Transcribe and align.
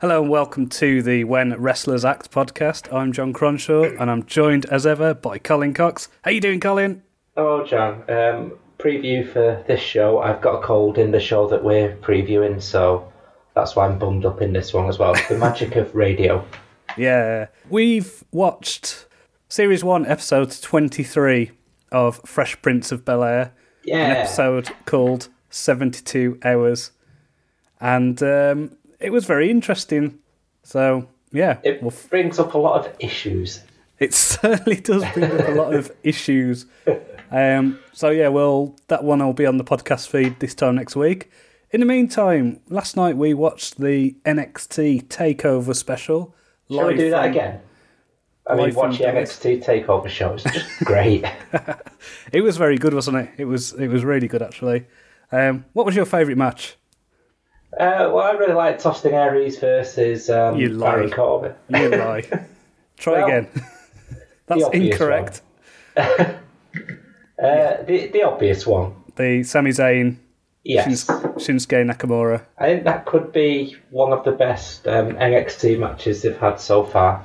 Hello 0.00 0.22
and 0.22 0.30
welcome 0.30 0.68
to 0.68 1.02
the 1.02 1.24
When 1.24 1.60
Wrestlers 1.60 2.04
Act 2.04 2.30
podcast. 2.30 2.92
I'm 2.94 3.12
John 3.12 3.32
Cronshaw 3.32 4.00
and 4.00 4.08
I'm 4.08 4.24
joined 4.26 4.64
as 4.66 4.86
ever 4.86 5.12
by 5.12 5.38
Colin 5.38 5.74
Cox. 5.74 6.08
How 6.22 6.30
you 6.30 6.40
doing, 6.40 6.60
Colin? 6.60 7.02
Hello, 7.36 7.66
John. 7.66 8.04
Um, 8.08 8.52
preview 8.78 9.28
for 9.28 9.64
this 9.66 9.80
show. 9.80 10.20
I've 10.20 10.40
got 10.40 10.60
a 10.60 10.62
cold 10.62 10.98
in 10.98 11.10
the 11.10 11.18
show 11.18 11.48
that 11.48 11.64
we're 11.64 11.96
previewing, 11.96 12.62
so 12.62 13.12
that's 13.54 13.74
why 13.74 13.86
I'm 13.86 13.98
bummed 13.98 14.24
up 14.24 14.40
in 14.40 14.52
this 14.52 14.72
one 14.72 14.88
as 14.88 15.00
well. 15.00 15.16
The 15.28 15.36
magic 15.36 15.76
of 15.76 15.94
radio. 15.94 16.44
Yeah. 16.96 17.48
We've 17.68 18.24
watched 18.32 19.06
Series 19.48 19.84
1, 19.84 20.06
Episode 20.06 20.50
23 20.50 21.52
of 21.92 22.20
Fresh 22.24 22.60
Prince 22.60 22.90
of 22.90 23.04
Bel 23.04 23.22
Air. 23.22 23.52
Yeah. 23.84 23.98
An 23.98 24.16
episode 24.16 24.70
called 24.84 25.28
72 25.50 26.40
Hours. 26.42 26.90
And 27.80 28.20
um, 28.22 28.77
it 29.00 29.10
was 29.10 29.24
very 29.24 29.50
interesting. 29.50 30.18
So, 30.62 31.08
yeah. 31.32 31.58
It 31.62 31.82
well, 31.82 31.92
brings 32.10 32.38
up 32.38 32.54
a 32.54 32.58
lot 32.58 32.84
of 32.84 32.94
issues. 32.98 33.60
It 33.98 34.14
certainly 34.14 34.80
does 34.80 35.04
bring 35.12 35.30
up 35.30 35.48
a 35.48 35.52
lot 35.52 35.74
of 35.74 35.90
issues. 36.02 36.66
Um, 37.30 37.78
so 37.92 38.10
yeah, 38.10 38.28
well, 38.28 38.76
that 38.88 39.04
one 39.04 39.18
will 39.24 39.32
be 39.32 39.46
on 39.46 39.58
the 39.58 39.64
podcast 39.64 40.08
feed 40.08 40.40
this 40.40 40.54
time 40.54 40.76
next 40.76 40.96
week. 40.96 41.30
In 41.70 41.80
the 41.80 41.86
meantime, 41.86 42.60
last 42.68 42.96
night 42.96 43.16
we 43.16 43.34
watched 43.34 43.78
the 43.78 44.16
NXT 44.24 45.08
Takeover 45.08 45.76
special. 45.76 46.34
Shall 46.70 46.86
we 46.86 46.94
do 46.96 47.10
that 47.10 47.22
from- 47.22 47.30
again? 47.32 47.60
I 48.46 48.54
mean, 48.54 48.72
from 48.72 48.90
watching 48.90 49.06
NXT 49.06 49.62
Takeover 49.62 50.08
show 50.08 50.32
is 50.32 50.42
just 50.42 50.78
great. 50.84 51.22
It 52.32 52.40
was 52.40 52.56
very 52.56 52.78
good, 52.78 52.94
wasn't 52.94 53.18
it? 53.18 53.30
It 53.36 53.44
was. 53.44 53.74
It 53.74 53.88
was 53.88 54.04
really 54.06 54.26
good, 54.26 54.40
actually. 54.40 54.86
Um, 55.30 55.66
what 55.74 55.84
was 55.84 55.94
your 55.94 56.06
favourite 56.06 56.38
match? 56.38 56.76
Uh, 57.74 58.10
well, 58.12 58.18
I 58.20 58.32
really 58.32 58.54
like 58.54 58.84
Austin 58.84 59.14
Aries 59.14 59.58
versus 59.58 60.30
um, 60.30 60.56
You 60.56 60.68
lie. 60.70 60.90
Baron 60.92 61.10
Corbin. 61.10 61.54
You 61.68 61.88
lie. 61.96 62.22
Try 62.96 63.12
Well, 63.14 63.26
again. 63.26 63.48
That's 64.46 64.68
incorrect. 64.72 65.42
Uh, 67.40 67.84
the, 67.84 68.08
the 68.08 68.22
obvious 68.24 68.66
one. 68.66 68.92
The 69.14 69.44
Sami 69.44 69.70
Zayn, 69.70 70.16
Yes. 70.64 70.84
Shins- 70.84 71.04
Shinsuke 71.06 71.88
Nakamura. 71.88 72.42
I 72.58 72.66
think 72.66 72.82
that 72.84 73.06
could 73.06 73.32
be 73.32 73.76
one 73.90 74.12
of 74.12 74.24
the 74.24 74.32
best 74.32 74.88
um, 74.88 75.10
NXT 75.12 75.78
matches 75.78 76.22
they've 76.22 76.36
had 76.36 76.58
so 76.60 76.82
far. 76.84 77.24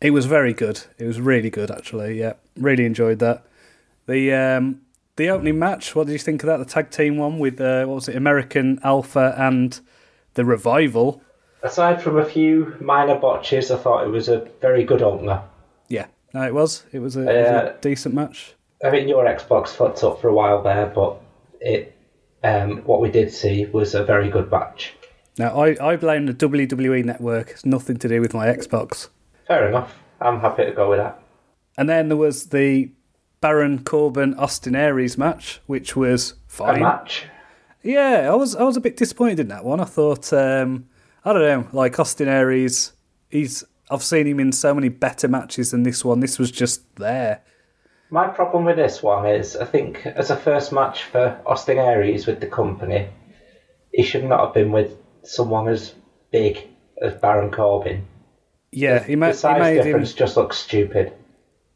It 0.00 0.10
was 0.10 0.26
very 0.26 0.52
good. 0.52 0.82
It 0.98 1.06
was 1.06 1.20
really 1.20 1.48
good, 1.50 1.70
actually. 1.70 2.18
Yeah, 2.18 2.32
really 2.56 2.84
enjoyed 2.84 3.20
that. 3.20 3.46
The 4.08 4.32
um, 4.34 4.80
the 5.16 5.30
opening 5.30 5.58
match. 5.58 5.94
What 5.94 6.06
did 6.06 6.12
you 6.14 6.18
think 6.18 6.42
of 6.42 6.46
that? 6.48 6.58
The 6.58 6.64
tag 6.64 6.90
team 6.90 7.16
one 7.16 7.38
with 7.38 7.60
uh, 7.60 7.84
what 7.86 7.94
was 7.96 8.08
it? 8.08 8.16
American 8.16 8.78
Alpha 8.82 9.34
and 9.36 9.78
the 10.34 10.44
Revival. 10.44 11.22
Aside 11.62 12.00
from 12.02 12.18
a 12.18 12.24
few 12.24 12.76
minor 12.80 13.18
botches, 13.18 13.70
I 13.70 13.76
thought 13.78 14.04
it 14.04 14.10
was 14.10 14.28
a 14.28 14.48
very 14.60 14.84
good 14.84 15.02
opener. 15.02 15.42
Yeah, 15.88 16.06
no, 16.34 16.42
it 16.42 16.54
was. 16.54 16.84
It 16.92 17.00
was 17.00 17.16
a, 17.16 17.20
it 17.22 17.24
was 17.42 17.50
a 17.50 17.70
Uh, 17.72 17.76
decent 17.80 18.14
match. 18.14 18.54
I 18.84 18.90
mean, 18.90 19.08
your 19.08 19.24
Xbox 19.24 19.68
fucked 19.68 20.04
up 20.04 20.20
for 20.20 20.28
a 20.28 20.34
while 20.34 20.62
there, 20.62 20.86
but 20.86 21.16
it 21.60 21.96
um, 22.44 22.78
what 22.84 23.00
we 23.00 23.10
did 23.10 23.32
see 23.32 23.64
was 23.66 23.94
a 23.94 24.04
very 24.04 24.28
good 24.28 24.50
match. 24.50 24.92
Now, 25.38 25.58
I, 25.60 25.76
I 25.92 25.96
blame 25.96 26.26
the 26.26 26.34
WWE 26.34 27.04
network. 27.04 27.50
It's 27.50 27.66
nothing 27.66 27.96
to 27.98 28.08
do 28.08 28.20
with 28.20 28.32
my 28.34 28.46
Xbox. 28.46 29.08
Fair 29.48 29.68
enough. 29.68 29.94
I'm 30.20 30.40
happy 30.40 30.64
to 30.64 30.72
go 30.72 30.88
with 30.90 30.98
that. 30.98 31.20
And 31.76 31.88
then 31.88 32.08
there 32.08 32.16
was 32.16 32.46
the 32.46 32.90
Baron 33.40 33.84
Corbin 33.84 34.34
Austin 34.34 34.74
Aries 34.74 35.18
match, 35.18 35.60
which 35.66 35.94
was 35.94 36.34
fine. 36.46 36.78
A 36.78 36.80
match. 36.80 37.26
Yeah, 37.82 38.30
I 38.30 38.34
was 38.34 38.56
I 38.56 38.64
was 38.64 38.76
a 38.76 38.80
bit 38.80 38.96
disappointed 38.96 39.40
in 39.40 39.48
that 39.48 39.64
one. 39.64 39.80
I 39.80 39.84
thought 39.84 40.32
um, 40.32 40.88
I 41.24 41.32
don't 41.32 41.42
know, 41.42 41.68
like 41.72 41.98
Austin 41.98 42.28
Aries, 42.28 42.92
he's 43.30 43.64
I've 43.90 44.02
seen 44.02 44.26
him 44.26 44.40
in 44.40 44.52
so 44.52 44.74
many 44.74 44.88
better 44.88 45.28
matches 45.28 45.70
than 45.70 45.84
this 45.84 46.04
one. 46.04 46.20
This 46.20 46.38
was 46.38 46.50
just 46.50 46.96
there. 46.96 47.42
My 48.10 48.28
problem 48.28 48.64
with 48.64 48.76
this 48.76 49.02
one 49.02 49.26
is, 49.26 49.56
I 49.56 49.64
think, 49.64 50.06
as 50.06 50.30
a 50.30 50.36
first 50.36 50.72
match 50.72 51.04
for 51.04 51.40
Austin 51.44 51.78
Aries 51.78 52.26
with 52.26 52.40
the 52.40 52.46
company, 52.46 53.08
he 53.92 54.02
should 54.02 54.24
not 54.24 54.44
have 54.44 54.54
been 54.54 54.70
with 54.70 54.96
someone 55.24 55.68
as 55.68 55.94
big 56.30 56.68
as 57.02 57.14
Baron 57.14 57.50
Corbin. 57.50 58.06
Yeah, 58.70 59.02
he, 59.02 59.16
ma- 59.16 59.26
the 59.26 59.32
he 59.32 59.38
size 59.38 59.60
made 59.60 59.76
him 59.78 59.84
difference 59.84 60.14
just 60.14 60.36
looks 60.36 60.56
stupid. 60.56 61.12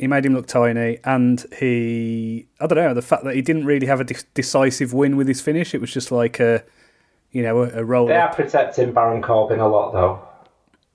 He 0.01 0.07
made 0.07 0.25
him 0.25 0.33
look 0.35 0.47
tiny, 0.47 0.99
and 1.05 1.45
he 1.59 2.47
I 2.59 2.67
don't 2.67 2.79
know 2.79 2.95
the 2.95 3.03
fact 3.03 3.25
that 3.25 3.35
he 3.35 3.43
didn't 3.43 3.67
really 3.67 3.87
have 3.87 4.01
a 4.01 4.05
de- 4.05 4.15
decisive 4.35 4.95
win 4.95 5.17
with 5.17 5.29
his 5.29 5.41
finish. 5.43 5.75
It 5.75 5.81
was 5.81 5.93
just 5.93 6.11
like 6.11 6.41
a 6.41 6.65
you 7.33 7.43
know 7.43 7.63
a, 7.65 7.81
a 7.81 7.85
roll 7.85 8.07
They 8.07 8.17
up. 8.17 8.31
are 8.31 8.35
protecting 8.35 8.93
Baron 8.93 9.21
Corbin 9.23 9.61
a 9.61 9.69
lot, 9.69 9.93
though. 9.93 10.21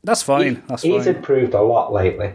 That's 0.04 0.24
fine. 0.24 0.64
That's 0.68 0.82
He's 0.82 1.06
fine. 1.06 1.16
improved 1.16 1.54
a 1.54 1.62
lot 1.62 1.94
lately. 1.94 2.34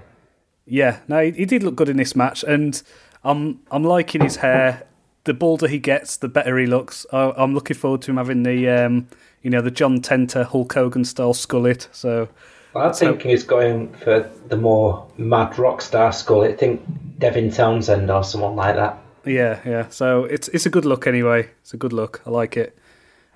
Yeah, 0.64 1.00
no, 1.08 1.22
he, 1.24 1.32
he 1.32 1.44
did 1.44 1.62
look 1.64 1.74
good 1.74 1.88
in 1.88 1.96
this 1.96 2.14
match, 2.14 2.44
and 2.44 2.80
I'm 3.24 3.60
I'm 3.72 3.82
liking 3.84 4.20
his 4.22 4.36
hair. 4.36 4.84
The 5.24 5.34
bolder 5.34 5.68
he 5.68 5.78
gets, 5.78 6.16
the 6.16 6.28
better 6.28 6.56
he 6.58 6.66
looks. 6.66 7.04
I, 7.12 7.32
I'm 7.36 7.52
looking 7.52 7.76
forward 7.76 8.02
to 8.02 8.10
him 8.12 8.16
having 8.16 8.44
the 8.44 8.68
um, 8.68 9.08
you 9.42 9.50
know, 9.50 9.60
the 9.60 9.70
John 9.70 10.00
Tenta 10.00 10.46
Hulk 10.46 10.72
Hogan 10.72 11.04
style 11.04 11.34
skullet. 11.34 11.88
So 11.92 12.28
I'm 12.74 12.92
thinking 12.92 13.30
he's 13.30 13.42
going 13.44 13.92
for 13.94 14.30
the 14.48 14.56
more 14.56 15.06
mad 15.16 15.58
rock 15.58 15.82
star 15.82 16.12
skull. 16.12 16.42
I 16.42 16.52
think 16.54 16.82
Devin 17.18 17.50
Townsend 17.50 18.10
or 18.10 18.22
someone 18.24 18.56
like 18.56 18.76
that. 18.76 18.98
yeah, 19.24 19.60
yeah. 19.64 19.88
So 19.88 20.24
it's 20.24 20.48
it's 20.48 20.66
a 20.66 20.70
good 20.70 20.84
look 20.84 21.06
anyway. 21.06 21.50
It's 21.62 21.74
a 21.74 21.76
good 21.76 21.92
look. 21.92 22.22
I 22.26 22.30
like 22.30 22.56
it. 22.56 22.78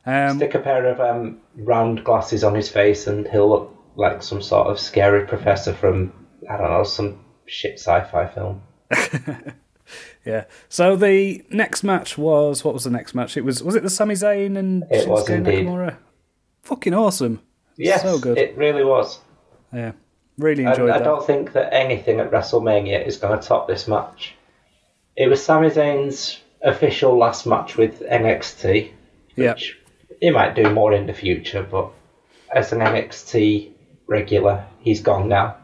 Um, 0.07 0.37
Stick 0.37 0.55
a 0.55 0.59
pair 0.59 0.87
of 0.87 1.01
um, 1.01 1.41
round 1.57 2.05
glasses 2.05 2.45
on 2.45 2.55
his 2.55 2.69
face, 2.69 3.07
and 3.07 3.27
he'll 3.29 3.49
look 3.49 3.77
like 3.97 4.23
some 4.23 4.43
sort 4.43 4.67
of 4.69 4.79
scary 4.79 5.27
professor 5.27 5.73
from 5.73 6.13
I 6.49 6.57
don't 6.57 6.71
know 6.71 6.85
some 6.85 7.25
shit 7.47 7.75
sci-fi 7.79 8.27
film. 8.27 8.63
yeah. 10.25 10.45
So 10.69 10.97
the 10.97 11.45
next 11.51 11.83
match 11.83 12.17
was 12.19 12.65
what 12.65 12.75
was 12.75 12.85
the 12.85 12.91
next 12.91 13.15
match? 13.15 13.37
It 13.37 13.45
was 13.45 13.63
was 13.63 13.75
it 13.75 13.83
the 13.83 13.91
Sami 13.91 14.15
Zayn 14.15 14.57
and 14.57 14.85
It 14.91 15.09
was 15.09 15.27
Shinsuke. 15.27 15.45
Nakamura? 15.65 15.97
Fucking 16.63 16.95
awesome. 16.95 17.41
Yes, 17.77 18.03
so 18.03 18.19
good. 18.19 18.39
it 18.39 18.57
really 18.57 18.85
was. 18.85 19.21
Yeah, 19.73 19.93
really 20.39 20.65
enjoyed 20.65 20.91
I 20.91 20.99
that. 20.99 21.05
don't 21.05 21.27
think 21.27 21.53
that 21.53 21.73
anything 21.75 22.21
at 22.21 22.31
WrestleMania 22.31 23.07
is 23.07 23.17
going 23.17 23.39
to 23.39 23.47
top 23.47 23.67
this 23.67 23.89
match. 23.89 24.35
It 25.17 25.29
was 25.29 25.45
Sami 25.45 25.69
Zayn's 25.71 26.41
official 26.63 27.17
last 27.17 27.47
match 27.47 27.77
with 27.77 28.01
NXT, 28.01 28.91
Yeah. 29.37 29.53
which 29.55 29.79
he 30.21 30.31
might 30.31 30.55
do 30.55 30.71
more 30.71 30.93
in 30.93 31.07
the 31.07 31.13
future, 31.13 31.63
but 31.69 31.91
as 32.55 32.73
an 32.73 32.79
NXT 32.81 33.71
regular, 34.07 34.65
he's 34.81 35.01
gone 35.01 35.29
now. 35.29 35.57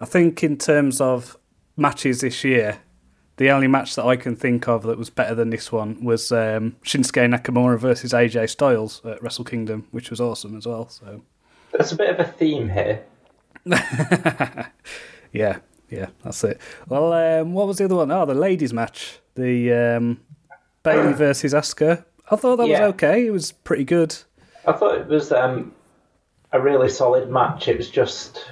I 0.00 0.04
think 0.04 0.42
in 0.44 0.56
terms 0.58 1.00
of 1.00 1.36
matches 1.76 2.20
this 2.20 2.44
year, 2.44 2.78
the 3.38 3.50
only 3.50 3.66
match 3.68 3.96
that 3.96 4.04
I 4.04 4.16
can 4.16 4.34
think 4.36 4.66
of 4.68 4.82
that 4.84 4.96
was 4.98 5.10
better 5.10 5.34
than 5.34 5.50
this 5.50 5.70
one 5.70 6.02
was 6.04 6.32
um, 6.32 6.76
Shinsuke 6.84 7.28
Nakamura 7.34 7.78
versus 7.78 8.12
AJ 8.12 8.48
Styles 8.50 9.02
at 9.04 9.22
Wrestle 9.22 9.44
Kingdom, 9.44 9.86
which 9.90 10.10
was 10.10 10.20
awesome 10.20 10.56
as 10.56 10.66
well. 10.66 10.88
So 10.88 11.22
There's 11.76 11.92
a 11.92 11.96
bit 11.96 12.10
of 12.10 12.20
a 12.20 12.24
theme 12.30 12.68
here. 12.68 13.04
yeah, 15.32 15.58
yeah, 15.90 16.06
that's 16.24 16.42
it. 16.44 16.60
Well, 16.88 17.12
um, 17.12 17.52
what 17.52 17.66
was 17.66 17.78
the 17.78 17.84
other 17.84 17.96
one? 17.96 18.10
Oh, 18.10 18.24
the 18.26 18.34
ladies' 18.34 18.72
match, 18.72 19.18
the 19.34 19.72
um, 19.72 20.20
Bayley 20.82 21.12
versus 21.14 21.52
Asuka. 21.52 22.04
I 22.30 22.36
thought 22.36 22.56
that 22.56 22.68
Yeah. 22.68 22.86
was 22.86 22.94
okay. 22.94 23.26
It 23.26 23.30
was 23.30 23.52
pretty 23.52 23.84
good. 23.84 24.16
I 24.66 24.72
thought 24.72 24.98
it 24.98 25.06
was 25.06 25.30
um, 25.32 25.72
a 26.52 26.60
really 26.60 26.88
solid 26.88 27.30
match. 27.30 27.68
It 27.68 27.76
was 27.76 27.90
just 27.90 28.44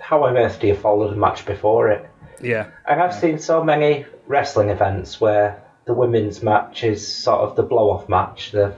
how 0.00 0.24
on 0.24 0.36
earth 0.36 0.58
do 0.60 0.66
you 0.66 0.74
follow 0.74 1.08
the 1.08 1.16
match 1.16 1.46
before 1.46 1.88
it? 1.90 2.08
Yeah, 2.40 2.70
And 2.88 3.00
I've 3.00 3.14
seen 3.14 3.38
so 3.38 3.62
many 3.62 4.04
wrestling 4.26 4.70
events 4.70 5.20
where 5.20 5.62
the 5.84 5.94
women's 5.94 6.42
match 6.42 6.82
is 6.82 7.06
sort 7.06 7.40
of 7.42 7.54
the 7.54 7.62
blow 7.62 7.90
off 7.90 8.08
match, 8.08 8.50
the 8.50 8.74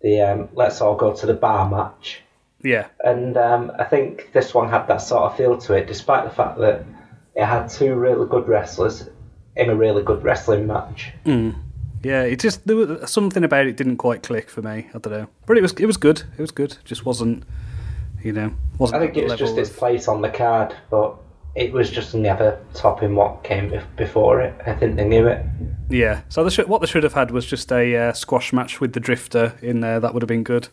the 0.00 0.20
um, 0.22 0.48
let's 0.54 0.80
all 0.80 0.96
go 0.96 1.12
to 1.14 1.26
the 1.26 1.34
bar 1.34 1.68
match. 1.70 2.22
Yeah, 2.62 2.88
And 3.04 3.36
um, 3.36 3.72
I 3.78 3.84
think 3.84 4.30
this 4.32 4.54
one 4.54 4.68
had 4.68 4.86
that 4.86 4.98
sort 4.98 5.22
of 5.24 5.36
feel 5.36 5.56
to 5.58 5.74
it, 5.74 5.86
despite 5.86 6.24
the 6.24 6.30
fact 6.30 6.58
that 6.58 6.84
it 7.34 7.44
had 7.44 7.68
two 7.68 7.94
really 7.94 8.28
good 8.28 8.46
wrestlers 8.48 9.08
in 9.56 9.70
a 9.70 9.74
really 9.74 10.02
good 10.02 10.22
wrestling 10.22 10.66
match. 10.66 11.12
yeah. 12.02 12.22
It 12.22 12.40
just 12.40 12.66
there 12.66 12.76
was 12.76 13.10
something 13.10 13.44
about 13.44 13.66
it 13.66 13.76
didn't 13.76 13.98
quite 13.98 14.22
click 14.22 14.50
for 14.50 14.62
me. 14.62 14.88
I 14.94 14.98
don't 14.98 15.12
know, 15.12 15.28
but 15.46 15.56
it 15.56 15.62
was 15.62 15.72
it 15.72 15.86
was 15.86 15.96
good. 15.96 16.22
It 16.36 16.40
was 16.40 16.50
good. 16.50 16.76
Just 16.84 17.04
wasn't, 17.04 17.44
you 18.22 18.32
know, 18.32 18.52
wasn't. 18.78 19.02
I 19.02 19.06
think 19.06 19.16
it 19.16 19.24
was 19.24 19.38
just 19.38 19.52
level 19.52 19.58
its 19.58 19.70
place 19.70 20.08
on 20.08 20.22
the 20.22 20.30
card, 20.30 20.74
but 20.90 21.16
it 21.54 21.72
was 21.72 21.90
just 21.90 22.14
never 22.14 22.58
topping 22.74 23.14
what 23.14 23.42
came 23.42 23.80
before 23.96 24.40
it. 24.40 24.54
I 24.66 24.74
think 24.74 24.96
they 24.96 25.06
knew 25.06 25.26
it. 25.26 25.44
Yeah. 25.88 26.22
So 26.28 26.44
they 26.44 26.50
should, 26.50 26.68
what 26.68 26.80
they 26.80 26.86
should 26.86 27.02
have 27.02 27.14
had 27.14 27.32
was 27.32 27.44
just 27.44 27.72
a 27.72 27.96
uh, 27.96 28.12
squash 28.12 28.52
match 28.52 28.80
with 28.80 28.92
the 28.92 29.00
Drifter 29.00 29.58
in 29.60 29.80
there. 29.80 29.98
That 29.98 30.14
would 30.14 30.22
have 30.22 30.28
been 30.28 30.44
good. 30.44 30.68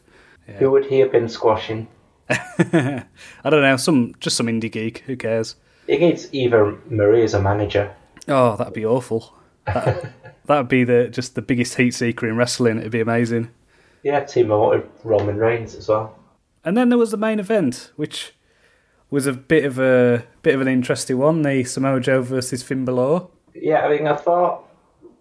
Who 0.56 0.72
would 0.72 0.86
he 0.86 1.00
have 1.00 1.12
been 1.12 1.30
squashing? 1.30 1.88
I 2.30 3.04
don't 3.44 3.62
know. 3.62 3.78
Some 3.78 4.14
just 4.20 4.38
some 4.38 4.48
indie 4.48 4.72
geek. 4.72 5.00
Who 5.06 5.16
cares? 5.16 5.56
He 5.88 5.98
needs 5.98 6.34
Eva 6.34 6.78
Marie 6.90 7.24
as 7.24 7.34
a 7.34 7.42
manager. 7.42 7.94
Oh, 8.28 8.56
that'd 8.58 8.74
be 8.74 8.86
awful. 8.86 9.34
That, 9.66 10.14
that'd 10.46 10.68
be 10.68 10.84
the 10.84 11.08
just 11.10 11.36
the 11.36 11.42
biggest 11.42 11.76
heat 11.76 11.92
seeker 11.94 12.28
in 12.28 12.36
wrestling. 12.36 12.80
It'd 12.80 12.92
be 12.92 13.00
amazing. 13.02 13.52
Yeah, 14.04 14.24
team 14.24 14.52
up 14.52 14.70
with 14.70 14.86
Roman 15.04 15.38
Reigns 15.38 15.76
as 15.76 15.88
well. 15.90 16.16
and 16.64 16.76
then 16.78 16.90
there 16.90 16.98
was 16.98 17.12
the 17.12 17.18
main 17.18 17.40
event, 17.40 17.92
which 17.96 18.34
was 19.10 19.26
a 19.28 19.34
bit 19.34 19.64
of 19.66 19.80
a 19.80 20.26
bit 20.42 20.56
of 20.56 20.62
an 20.62 20.68
interesting 20.68 21.18
one: 21.18 21.42
the 21.42 21.64
Samoa 21.64 22.00
Joe 22.00 22.22
versus 22.22 22.64
Finn 22.64 22.86
Balor. 22.86 23.28
Yeah, 23.54 23.86
I 23.86 23.90
mean, 23.98 24.08
I 24.08 24.16
thought 24.16 24.64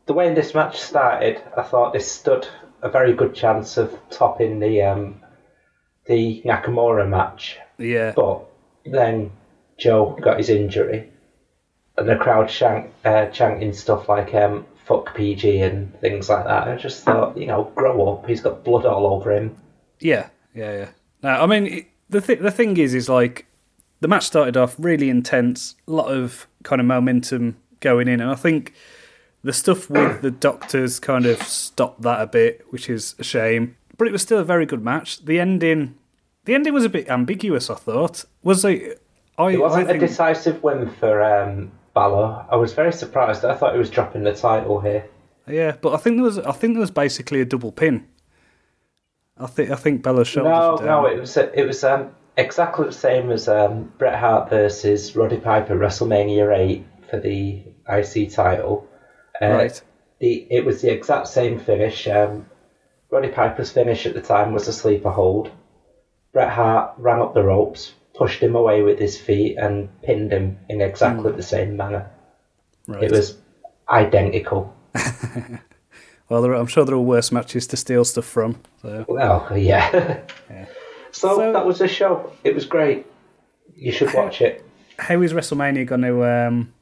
the 0.07 0.13
way 0.13 0.33
this 0.35 0.55
match 0.55 0.81
started, 0.81 1.41
I 1.57 1.63
thought 1.63 1.93
this 1.93 2.11
stood 2.11 2.47
a 2.83 2.89
very 2.91 3.13
good 3.13 3.35
chance 3.35 3.77
of 3.77 3.97
topping 4.11 4.61
the 4.61 4.83
um, 4.83 5.21
the 6.07 6.43
Nakamura 6.45 7.09
match. 7.09 7.59
Yeah, 7.79 8.13
But 8.17 8.45
then 8.85 9.31
Joe 9.79 10.17
got 10.23 10.39
his 10.39 10.49
injury, 10.49 11.11
and 11.99 12.09
the 12.09 12.17
crowd 12.17 12.49
chant, 12.49 12.91
uh, 13.05 13.27
chanting 13.27 13.73
stuff 13.73 14.09
like 14.09 14.33
um, 14.35 14.67
"fuck 14.87 15.15
PG" 15.15 15.61
and 15.61 15.99
things 16.01 16.29
like 16.29 16.45
that. 16.45 16.69
I 16.69 16.77
just 16.77 17.03
thought, 17.05 17.37
you 17.37 17.47
know, 17.47 17.71
grow 17.75 18.09
up. 18.15 18.27
He's 18.27 18.41
got 18.41 18.65
blood 18.65 18.87
all 18.87 19.07
over 19.07 19.33
him. 19.33 19.57
yeah, 20.01 20.29
yeah, 20.55 20.73
yeah. 20.73 20.89
No, 21.23 21.31
I 21.31 21.47
mean 21.47 21.67
it- 21.67 21.87
the 22.09 22.21
th- 22.21 22.39
the 22.39 22.51
thing 22.53 22.77
is, 22.77 22.95
is 22.95 23.09
like 23.09 23.47
the 24.01 24.07
match 24.09 24.25
started 24.25 24.57
off 24.57 24.77
really 24.79 25.11
intense, 25.11 25.75
a 25.89 25.91
lot 25.93 26.07
of 26.07 26.47
kind 26.63 26.81
of 26.81 26.87
momentum 26.87 27.57
going 27.81 28.07
in, 28.09 28.21
and 28.21 28.31
I 28.31 28.37
think 28.37 28.73
the 29.47 29.53
stuff 29.53 29.89
with 29.89 30.23
the 30.23 30.31
doctors 30.31 30.99
kind 30.99 31.25
of 31.25 31.41
stopped 31.41 32.03
that 32.03 32.21
a 32.21 32.27
bit, 32.27 32.65
which 32.71 32.91
is 32.91 33.15
a 33.21 33.25
shame. 33.25 33.77
But 33.97 34.09
it 34.09 34.11
was 34.11 34.21
still 34.21 34.41
a 34.41 34.45
very 34.45 34.67
good 34.67 34.85
match. 34.85 35.25
The 35.25 35.39
ending, 35.39 35.95
the 36.45 36.55
ending 36.55 36.75
was 36.75 36.85
a 36.85 36.89
bit 36.89 37.09
ambiguous. 37.09 37.71
I 37.71 37.77
thought 37.77 38.25
was 38.43 38.65
it. 38.65 39.01
I, 39.39 39.51
It 39.51 39.61
wasn't 39.61 39.85
I 39.85 39.93
think, 39.93 40.03
a 40.03 40.07
decisive 40.09 40.63
win 40.63 40.91
for 40.91 41.23
um, 41.23 41.71
Balor. 41.95 42.47
I 42.51 42.57
was 42.57 42.73
very 42.73 42.93
surprised. 42.93 43.45
I 43.45 43.55
thought 43.55 43.73
he 43.73 43.79
was 43.79 43.89
dropping 43.89 44.25
the 44.25 44.35
title 44.35 44.81
here. 44.81 45.07
Yeah, 45.47 45.77
but 45.81 45.95
I 45.95 45.99
think 45.99 46.17
there 46.17 46.25
was 46.25 46.39
I 46.41 46.53
think 46.53 46.75
there 46.75 46.81
was 46.81 46.91
basically 46.91 47.41
a 47.41 47.45
double 47.45 47.71
pin. 47.71 48.05
I 49.39 49.47
think 49.47 49.71
I 49.71 49.77
think 49.77 50.03
Balor's 50.03 50.27
shoulders 50.27 50.81
No, 50.81 51.03
no, 51.03 51.07
it 51.07 51.21
was 51.21 51.37
it 51.37 51.65
was 51.65 51.85
um, 51.85 52.11
exactly 52.37 52.87
the 52.87 52.93
same 52.93 53.31
as 53.31 53.47
um, 53.47 53.93
Bret 53.97 54.19
Hart 54.19 54.51
versus 54.51 55.15
Roddy 55.15 55.37
Piper 55.37 55.77
WrestleMania 55.77 56.57
eight 56.59 56.85
for 57.09 57.21
the 57.21 57.63
IC 57.89 58.33
title. 58.33 58.89
Uh, 59.43 59.49
Right. 59.49 59.83
The 60.19 60.47
it 60.51 60.65
was 60.65 60.81
the 60.81 60.91
exact 60.91 61.29
same 61.29 61.59
finish. 61.59 62.07
Um, 62.09 62.47
Roddy 63.11 63.29
Piper's 63.29 63.71
finish 63.71 64.07
at 64.07 64.15
the 64.15 64.23
time 64.23 64.53
was 64.53 64.67
a 64.69 64.73
sleeper 64.73 65.11
hold. 65.11 65.51
Bret 66.33 66.49
Hart 66.51 66.95
ran 66.99 67.21
up 67.21 67.35
the 67.35 67.43
ropes, 67.43 67.93
pushed 68.15 68.43
him 68.43 68.57
away 68.57 68.83
with 68.83 68.99
his 68.99 69.19
feet, 69.21 69.57
and 69.59 69.89
pinned 70.03 70.33
him 70.33 70.59
in 70.69 70.81
exactly 70.81 71.33
the 71.33 71.43
same 71.43 71.77
manner. 71.77 72.11
right. 72.89 73.03
It 73.05 73.11
was 73.13 73.37
identical. 73.91 74.75
well, 76.29 76.43
there, 76.43 76.53
are- 76.53 76.57
I'm 76.57 76.67
sure 76.67 76.85
there 76.85 76.95
are 76.95 76.99
worse 77.01 77.31
matches 77.33 77.67
to 77.69 77.77
steal 77.77 78.05
stuff 78.05 78.25
from. 78.25 78.61
So 78.83 79.05
Well, 79.09 79.47
yeah. 79.57 80.21
So, 81.13 81.37
So- 81.37 81.53
that 81.53 81.65
was 81.65 81.79
the 81.79 81.89
show. 81.89 82.33
It 82.45 82.55
was 82.55 82.67
great. 82.67 83.07
You 83.75 83.93
should 83.93 84.13
watch 84.15 84.41
it. 84.43 84.65
how 84.99 85.21
is 85.23 85.33
WrestleMania 85.33 85.87
going 85.87 86.03
to 86.03 86.25
um, 86.25 86.73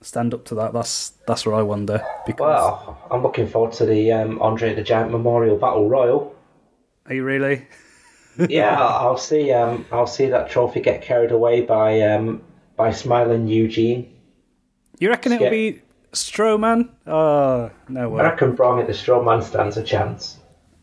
stand 0.00 0.34
up 0.34 0.44
to 0.46 0.54
that? 0.56 0.72
That's 0.72 1.10
that's 1.26 1.44
what 1.46 1.54
I 1.54 1.62
wonder. 1.62 2.02
Because 2.26 2.40
Well, 2.40 2.98
I'm 3.10 3.22
looking 3.22 3.48
forward 3.48 3.72
to 3.74 3.86
the 3.86 4.12
um, 4.12 4.40
Andre 4.42 4.74
the 4.74 4.82
Giant 4.82 5.10
Memorial 5.10 5.56
Battle 5.56 5.88
Royal. 5.88 6.34
are 7.06 7.14
you 7.14 7.24
really? 7.24 7.66
Yeah, 8.50 8.78
I'll 8.78 9.16
see. 9.16 9.50
Um, 9.50 9.86
I'll 9.90 10.06
see 10.06 10.26
that 10.26 10.50
trophy 10.50 10.80
get 10.82 11.00
carried 11.00 11.30
away 11.30 11.62
by 11.62 12.02
um, 12.02 12.42
by 12.76 12.92
smiling 12.92 13.48
Eugene. 13.48 14.12
You 14.98 15.08
reckon 15.08 15.32
it'll 15.32 15.48
be 15.48 15.80
Strowman? 16.12 16.90
Oh 17.06 17.70
no 17.88 18.10
way. 18.10 18.20
I 18.22 18.24
reckon 18.30 18.54
Braun 18.54 18.78
at 18.78 18.86
the 18.86 18.92
Strowman 18.92 19.42
stands 19.42 19.78
a 19.78 19.82
chance. 19.82 20.36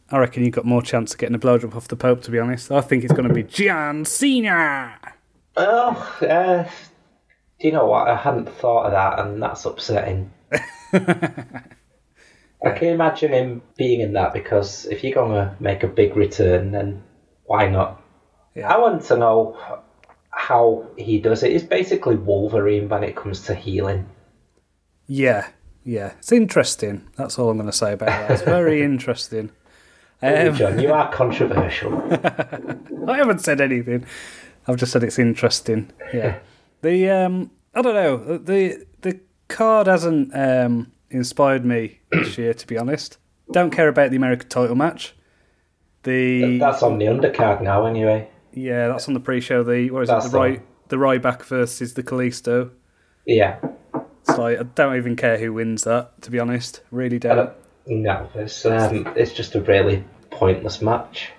I 0.09 0.17
reckon 0.17 0.43
you've 0.43 0.53
got 0.55 0.65
more 0.65 0.81
chance 0.81 1.13
of 1.13 1.19
getting 1.19 1.35
a 1.35 1.39
blowjob 1.39 1.75
off 1.75 1.87
the 1.87 1.95
Pope. 1.95 2.23
To 2.23 2.31
be 2.31 2.39
honest, 2.39 2.71
I 2.71 2.81
think 2.81 3.03
it's 3.03 3.13
going 3.13 3.27
to 3.27 3.33
be 3.33 3.43
John 3.43 4.03
Cena. 4.05 4.97
Oh, 5.55 6.17
uh, 6.21 6.67
do 7.63 7.69
you 7.69 7.73
know 7.73 7.85
what? 7.85 8.09
I 8.09 8.17
hadn't 8.17 8.49
thought 8.49 8.87
of 8.87 8.91
that, 8.91 9.19
and 9.19 9.41
that's 9.41 9.63
upsetting. 9.63 10.29
I 10.93 12.71
can 12.75 12.89
imagine 12.89 13.31
him 13.31 13.61
being 13.77 14.01
in 14.01 14.11
that 14.13 14.33
because 14.33 14.85
if 14.87 15.01
you're 15.01 15.13
gonna 15.13 15.55
make 15.61 15.81
a 15.81 15.87
big 15.87 16.17
return, 16.17 16.71
then 16.71 17.01
why 17.45 17.69
not? 17.69 18.01
Yeah. 18.53 18.67
I 18.67 18.77
want 18.77 19.03
to 19.03 19.15
know 19.15 19.81
how 20.29 20.85
he 20.97 21.19
does 21.19 21.41
it. 21.41 21.53
He's 21.53 21.63
basically 21.63 22.17
Wolverine 22.17 22.89
when 22.89 23.01
it 23.01 23.15
comes 23.15 23.43
to 23.45 23.55
healing. 23.55 24.09
Yeah, 25.07 25.47
yeah, 25.85 26.15
it's 26.19 26.33
interesting. 26.33 27.07
That's 27.15 27.39
all 27.39 27.49
I'm 27.49 27.55
going 27.55 27.71
to 27.71 27.71
say 27.71 27.93
about 27.93 28.07
that. 28.07 28.31
It's 28.31 28.41
very 28.41 28.83
interesting. 28.83 29.51
Um, 30.21 30.53
John, 30.53 30.79
you 30.81 30.91
are 30.91 31.09
controversial. 31.13 31.97
I 33.07 33.15
haven't 33.15 33.39
said 33.39 33.61
anything. 33.61 34.05
I've 34.67 34.75
just 34.75 34.91
said 34.91 35.03
it's 35.03 35.19
interesting. 35.19 35.93
Yeah. 36.13 36.39
The 36.83 37.09
um, 37.09 37.49
I 37.73 37.81
don't 37.81 37.95
know. 37.95 38.37
The 38.37 38.85
the 39.01 39.19
card 39.47 39.87
hasn't 39.87 40.35
um, 40.35 40.91
inspired 41.09 41.65
me 41.65 41.99
this 42.11 42.37
year, 42.37 42.53
to 42.53 42.67
be 42.67 42.77
honest. 42.77 43.17
Don't 43.51 43.71
care 43.71 43.87
about 43.87 44.11
the 44.11 44.17
American 44.17 44.47
title 44.49 44.75
match. 44.75 45.15
The 46.03 46.59
That's 46.59 46.83
on 46.83 46.97
the 46.97 47.05
undercard 47.05 47.61
now, 47.61 47.85
anyway. 47.85 48.29
yeah, 48.53 48.87
that's 48.89 49.07
on 49.07 49.13
the 49.13 49.19
pre-show. 49.19 49.63
The 49.63 49.89
what 49.91 50.03
is 50.03 50.09
That's 50.09 50.25
it? 50.27 50.31
the 50.31 50.37
right 50.37 50.61
the 50.89 50.97
Ryback 50.97 51.43
versus 51.43 51.93
the 51.93 52.03
Kalisto. 52.03 52.71
Yeah. 53.25 53.57
It's 54.27 54.37
like 54.37 54.59
I 54.59 54.63
don't 54.63 54.95
even 54.97 55.15
care 55.15 55.37
who 55.37 55.53
wins 55.53 55.83
that. 55.83 56.21
To 56.23 56.31
be 56.31 56.39
honest, 56.39 56.81
really 56.91 57.19
don't. 57.19 57.35
don't- 57.37 57.53
No, 57.87 58.29
it's 58.35 58.65
um, 58.65 59.11
it's 59.15 59.33
just 59.33 59.55
a 59.55 59.61
really 59.61 60.03
pointless 60.29 60.81
match, 60.81 61.31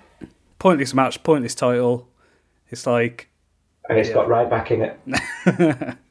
Pointless 0.59 0.93
match, 0.93 1.21
pointless 1.23 1.53
title. 1.55 2.07
It's 2.69 2.87
like 2.87 3.29
and 3.89 3.97
it's 3.97 4.09
got 4.09 4.27
Ryback 4.27 4.71
in 4.71 4.81
it. 4.81 5.97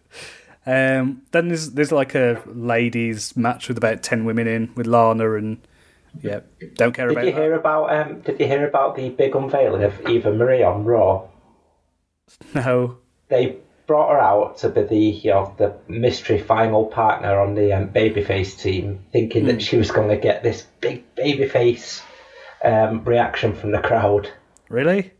Um, 0.66 1.20
then 1.32 1.48
there's 1.48 1.72
there's 1.72 1.92
like 1.92 2.14
a 2.14 2.42
ladies 2.46 3.36
match 3.36 3.68
with 3.68 3.76
about 3.76 4.02
ten 4.02 4.24
women 4.24 4.46
in 4.46 4.72
with 4.74 4.86
Lana 4.86 5.34
and 5.34 5.58
yeah, 6.22 6.40
don't 6.76 6.94
care 6.94 7.08
Did 7.08 7.12
about 7.18 7.26
you 7.26 7.32
that. 7.32 7.42
hear 7.42 7.52
about 7.54 7.92
um? 7.94 8.20
Did 8.22 8.40
you 8.40 8.46
hear 8.46 8.66
about 8.66 8.96
the 8.96 9.10
big 9.10 9.36
unveiling 9.36 9.82
of 9.82 9.92
Eva 10.08 10.32
Marie 10.32 10.62
on 10.62 10.84
Raw? 10.84 11.26
No, 12.54 12.96
They 13.28 13.58
brought 13.86 14.10
her 14.10 14.18
out 14.18 14.56
to 14.58 14.70
be 14.70 14.82
the 14.84 14.96
you 14.96 15.30
know 15.32 15.54
the 15.58 15.74
mystery 15.86 16.38
final 16.38 16.86
partner 16.86 17.38
on 17.38 17.54
the 17.54 17.74
um, 17.74 17.88
babyface 17.90 18.58
team, 18.58 19.04
thinking 19.12 19.44
that 19.44 19.60
she 19.60 19.76
was 19.76 19.90
going 19.90 20.08
to 20.08 20.16
get 20.16 20.42
this 20.42 20.66
big 20.80 21.04
babyface 21.14 22.00
um, 22.64 23.04
reaction 23.04 23.54
from 23.54 23.72
the 23.72 23.80
crowd. 23.80 24.30
really? 24.70 25.12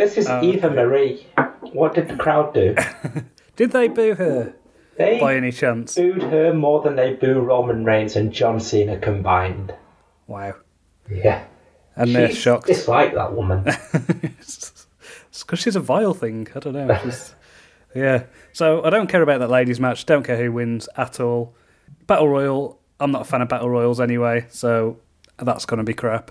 This 0.00 0.16
is 0.16 0.26
Oh, 0.28 0.42
Eva 0.42 0.70
Marie. 0.70 1.26
What 1.74 1.94
did 1.94 2.08
the 2.08 2.16
crowd 2.16 2.54
do? 2.54 2.74
Did 3.56 3.72
they 3.72 3.86
boo 3.88 4.14
her 4.14 4.54
They 4.96 5.20
by 5.20 5.34
any 5.34 5.52
chance? 5.52 5.94
booed 5.94 6.22
her 6.22 6.54
more 6.54 6.80
than 6.80 6.96
they 6.96 7.12
boo 7.12 7.38
Roman 7.40 7.84
Reigns 7.84 8.16
and 8.16 8.32
John 8.32 8.60
Cena 8.60 8.96
combined. 8.98 9.74
Wow, 10.26 10.54
Yeah. 11.10 11.44
and 11.96 12.14
they're 12.14 12.32
shocked. 12.32 12.68
Dislike 12.68 13.12
that 13.14 13.34
woman. 13.34 13.66
It's 14.40 15.44
because 15.44 15.58
she's 15.60 15.76
a 15.76 15.80
vile 15.80 16.14
thing. 16.14 16.48
I 16.54 16.58
don't 16.60 16.72
know. 16.72 16.98
She's, 17.04 17.34
yeah. 17.94 18.24
So 18.52 18.82
I 18.82 18.88
don't 18.90 19.06
care 19.06 19.22
about 19.22 19.38
that 19.40 19.50
ladies 19.50 19.78
match. 19.80 20.06
Don't 20.06 20.22
care 20.24 20.36
who 20.36 20.50
wins 20.50 20.88
at 20.96 21.20
all. 21.20 21.54
Battle 22.06 22.28
Royal. 22.28 22.80
I'm 22.98 23.12
not 23.12 23.22
a 23.22 23.24
fan 23.24 23.42
of 23.42 23.48
battle 23.48 23.68
royals 23.70 24.00
anyway, 24.00 24.46
so 24.48 24.98
that's 25.38 25.66
going 25.66 25.78
to 25.78 25.84
be 25.84 25.94
crap. 25.94 26.30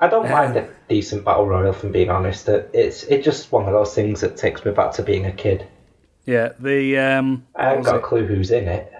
I 0.00 0.08
don't 0.08 0.28
mind 0.30 0.56
a 0.56 0.68
decent 0.88 1.24
battle 1.24 1.46
royal, 1.46 1.72
from 1.72 1.92
being 1.92 2.10
honest. 2.10 2.48
It's 2.48 3.04
it's 3.04 3.24
just 3.24 3.50
one 3.52 3.64
of 3.66 3.72
those 3.72 3.94
things 3.94 4.20
that 4.20 4.36
takes 4.36 4.64
me 4.64 4.72
back 4.72 4.92
to 4.92 5.02
being 5.02 5.24
a 5.26 5.32
kid. 5.32 5.66
Yeah, 6.26 6.50
the 6.58 6.98
um, 6.98 7.46
I 7.54 7.68
haven't 7.70 7.84
got 7.84 7.96
a 7.96 8.00
clue 8.00 8.26
who's 8.26 8.50
in 8.50 8.68
it. 8.68 8.92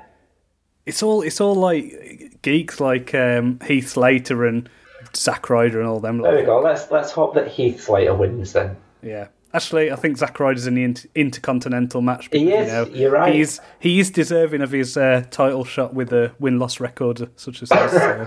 it's 0.86 1.02
all 1.02 1.22
it's 1.22 1.40
all 1.40 1.54
like 1.54 2.38
geeks 2.42 2.80
like 2.80 3.14
um, 3.14 3.58
Heath 3.66 3.88
Slater 3.90 4.46
and 4.46 4.68
Zack 5.14 5.50
Ryder 5.50 5.80
and 5.80 5.88
all 5.88 6.00
them. 6.00 6.18
There 6.22 6.30
we 6.32 6.38
Like, 6.38 6.46
go. 6.46 6.60
Let's 6.60 6.90
let's 6.90 7.12
hope 7.12 7.34
that 7.34 7.48
Heath 7.48 7.82
Slater 7.82 8.14
wins 8.14 8.52
then. 8.54 8.76
yeah, 9.02 9.26
actually, 9.52 9.90
I 9.90 9.96
think 9.96 10.16
Zack 10.16 10.38
Ryder's 10.40 10.66
in 10.66 10.76
the 10.76 10.84
inter- 10.84 11.08
intercontinental 11.14 12.00
match. 12.00 12.28
He 12.32 12.52
is, 12.52 12.68
You 12.68 12.72
know, 12.72 12.84
you're 12.86 13.10
right. 13.10 13.34
He's 13.34 13.60
he 13.80 13.98
is 14.00 14.10
deserving 14.10 14.62
of 14.62 14.70
his 14.70 14.96
uh, 14.96 15.24
title 15.30 15.64
shot 15.64 15.92
with 15.92 16.12
a 16.12 16.32
win 16.38 16.58
loss 16.58 16.80
record 16.80 17.28
such 17.36 17.62
as 17.62 17.68
this. 17.68 17.92
So. 17.92 18.26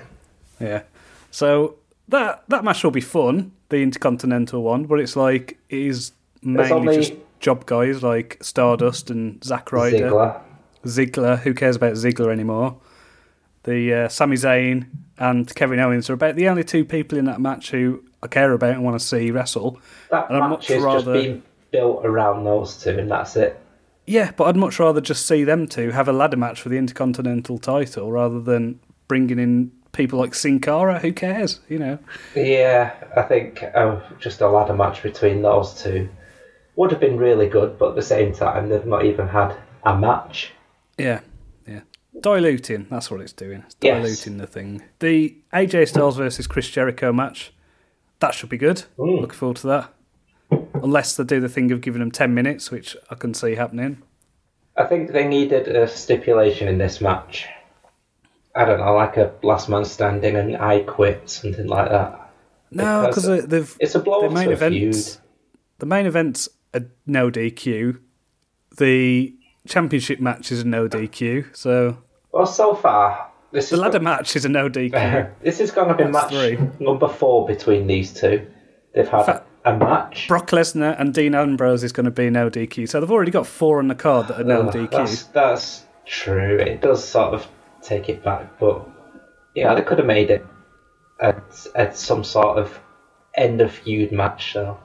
yeah, 0.60 0.82
so 1.30 1.74
that 2.08 2.44
that 2.48 2.64
match 2.64 2.82
will 2.84 2.90
be 2.90 3.00
fun, 3.00 3.52
the 3.68 3.78
intercontinental 3.82 4.62
one, 4.62 4.84
but 4.84 5.00
it's 5.00 5.16
like 5.16 5.58
it 5.68 5.78
is 5.78 6.12
mainly 6.42 6.72
only- 6.72 6.96
just 6.96 7.12
job 7.40 7.66
guys 7.66 8.02
like 8.02 8.36
Stardust 8.42 9.10
and 9.10 9.42
Zack 9.44 9.70
Ryder. 9.72 10.10
Ziggler. 10.10 10.40
Ziggler. 10.84 11.38
Who 11.40 11.54
cares 11.54 11.76
about 11.76 11.92
Ziggler 11.94 12.32
anymore? 12.32 12.76
The 13.64 13.92
uh, 13.94 14.08
Sami 14.08 14.36
Zayn 14.36 14.86
and 15.18 15.52
Kevin 15.54 15.78
Owens 15.80 16.08
are 16.08 16.14
about 16.14 16.36
the 16.36 16.48
only 16.48 16.64
two 16.64 16.84
people 16.84 17.18
in 17.18 17.26
that 17.26 17.40
match 17.40 17.70
who 17.70 18.02
I 18.22 18.26
care 18.28 18.52
about 18.52 18.70
and 18.74 18.84
want 18.84 18.98
to 18.98 19.04
see 19.06 19.30
wrestle. 19.30 19.78
That 20.10 20.30
And 20.30 20.50
match 20.50 20.70
is 20.70 20.82
rather- 20.82 21.14
just 21.14 21.24
being 21.24 21.42
built 21.70 22.04
around 22.04 22.44
those 22.44 22.76
two, 22.82 22.90
and 22.98 23.10
that's 23.10 23.36
it. 23.36 23.60
Yeah, 24.06 24.30
but 24.36 24.44
I'd 24.44 24.56
much 24.56 24.78
rather 24.80 25.00
just 25.02 25.26
see 25.26 25.44
them 25.44 25.66
two 25.66 25.90
have 25.90 26.08
a 26.08 26.12
ladder 26.14 26.36
match 26.38 26.62
for 26.62 26.70
the 26.70 26.78
Intercontinental 26.78 27.58
title 27.58 28.10
rather 28.10 28.40
than 28.40 28.80
bringing 29.06 29.38
in 29.38 29.70
people 29.98 30.18
like 30.18 30.34
Sin 30.34 30.60
Cara. 30.60 30.98
Who 31.00 31.12
cares? 31.12 31.60
You 31.68 31.78
know. 31.80 31.98
Yeah, 32.34 32.94
I 33.14 33.22
think 33.22 33.62
uh, 33.74 34.00
just 34.18 34.40
a 34.40 34.48
ladder 34.48 34.72
match 34.74 35.02
between 35.02 35.42
those 35.42 35.82
two 35.82 36.08
would 36.76 36.90
have 36.92 37.00
been 37.00 37.18
really 37.18 37.48
good, 37.48 37.78
but 37.78 37.90
at 37.90 37.94
the 37.96 38.02
same 38.02 38.32
time, 38.32 38.68
they've 38.70 38.86
not 38.86 39.04
even 39.04 39.26
had 39.28 39.54
a 39.84 39.98
match. 39.98 40.52
Yeah, 40.96 41.20
yeah. 41.66 41.80
Diluting. 42.20 42.86
That's 42.88 43.10
what 43.10 43.20
it's 43.20 43.32
doing. 43.32 43.64
It's 43.66 43.76
Yes. 43.82 44.00
diluting 44.00 44.38
the 44.38 44.46
thing. 44.46 44.82
The 45.00 45.36
AJ 45.52 45.88
Styles 45.88 46.16
versus 46.16 46.46
Chris 46.46 46.70
Jericho 46.70 47.12
match. 47.12 47.52
That 48.20 48.34
should 48.34 48.48
be 48.48 48.58
good. 48.58 48.84
Mm. 48.96 49.20
Looking 49.20 49.36
forward 49.38 49.58
to 49.58 49.66
that. 49.66 49.92
Unless 50.74 51.16
they 51.16 51.24
do 51.24 51.40
the 51.40 51.48
thing 51.48 51.72
of 51.72 51.80
giving 51.80 51.98
them 52.00 52.10
ten 52.12 52.32
minutes, 52.32 52.70
which 52.70 52.96
I 53.10 53.16
can 53.16 53.34
see 53.34 53.56
happening. 53.56 54.02
I 54.76 54.84
think 54.84 55.10
they 55.10 55.26
needed 55.26 55.66
a 55.68 55.88
stipulation 55.88 56.68
in 56.68 56.78
this 56.78 57.00
match. 57.00 57.48
I 58.58 58.64
don't 58.64 58.80
know, 58.80 58.94
like 58.94 59.16
a 59.16 59.32
last 59.42 59.68
man 59.68 59.84
standing 59.84 60.34
and 60.36 60.56
I 60.56 60.80
quit, 60.80 61.30
something 61.30 61.66
like 61.68 61.90
that. 61.90 62.30
No, 62.72 63.06
Because 63.06 63.46
they've 63.46 63.76
It's 63.80 63.94
a 63.94 64.00
blow 64.00 64.28
the 64.28 64.34
main 64.34 64.46
to 64.46 64.50
a 64.50 64.52
event. 64.54 64.74
feud. 64.74 64.96
The 65.78 65.86
main 65.86 66.06
event's 66.06 66.48
a 66.74 66.82
no 67.06 67.30
DQ. 67.30 67.98
The 68.78 69.34
championship 69.66 70.20
match 70.20 70.50
is 70.52 70.62
a 70.62 70.66
no 70.66 70.88
DQ. 70.88 71.56
So 71.56 71.98
Well, 72.32 72.46
so 72.46 72.74
far, 72.74 73.30
this 73.52 73.70
the 73.70 73.76
ladder 73.76 74.00
match 74.00 74.36
is 74.36 74.44
a 74.44 74.48
no 74.48 74.68
DQ. 74.68 75.30
this 75.42 75.60
is 75.60 75.70
going 75.70 75.88
to 75.88 75.94
be 75.94 76.02
That's 76.10 76.12
match 76.12 76.30
three. 76.58 76.84
number 76.84 77.08
four 77.08 77.46
between 77.46 77.86
these 77.86 78.12
two. 78.12 78.46
They've 78.94 79.08
had 79.08 79.42
a 79.64 79.76
match. 79.76 80.26
Brock 80.28 80.48
Lesnar 80.48 80.98
and 81.00 81.14
Dean 81.14 81.34
Ambrose 81.34 81.84
is 81.84 81.92
going 81.92 82.06
to 82.06 82.10
be 82.10 82.28
no 82.28 82.50
DQ. 82.50 82.88
So 82.88 83.00
they've 83.00 83.10
already 83.10 83.30
got 83.30 83.46
four 83.46 83.78
on 83.78 83.88
the 83.88 83.94
card 83.94 84.28
that 84.28 84.40
are 84.40 84.44
no 84.44 84.64
DQ. 84.64 84.90
That's, 84.90 85.22
that's 85.24 85.84
true. 86.06 86.56
It 86.58 86.80
does 86.80 87.06
sort 87.06 87.34
of 87.34 87.46
take 87.82 88.08
it 88.08 88.22
back, 88.22 88.58
but 88.58 88.88
yeah, 89.54 89.74
they 89.74 89.82
could 89.82 89.98
have 89.98 90.06
made 90.06 90.30
it 90.30 90.46
at, 91.20 91.66
at 91.74 91.96
some 91.96 92.24
sort 92.24 92.58
of 92.58 92.78
end 93.34 93.60
of 93.60 93.72
feud 93.72 94.12
match. 94.12 94.52
So 94.52 94.78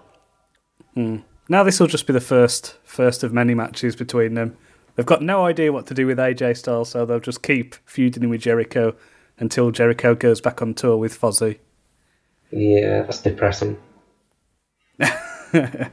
hmm. 0.93 1.17
Now 1.49 1.63
this 1.63 1.79
will 1.79 1.87
just 1.87 2.07
be 2.07 2.13
the 2.13 2.21
first 2.21 2.77
first 2.83 3.23
of 3.23 3.33
many 3.33 3.53
matches 3.53 3.95
between 3.95 4.33
them. 4.33 4.57
They've 4.95 5.05
got 5.05 5.21
no 5.21 5.45
idea 5.45 5.73
what 5.73 5.87
to 5.87 5.93
do 5.93 6.05
with 6.05 6.19
AJ 6.19 6.57
Styles, 6.57 6.89
so 6.89 7.05
they'll 7.05 7.19
just 7.19 7.41
keep 7.41 7.75
feuding 7.85 8.29
with 8.29 8.41
Jericho 8.41 8.95
until 9.39 9.71
Jericho 9.71 10.13
goes 10.13 10.39
back 10.39 10.61
on 10.61 10.73
tour 10.75 10.97
with 10.97 11.19
Fozzy. 11.19 11.57
yeah, 12.51 13.01
that's 13.01 13.21
depressing. 13.21 13.77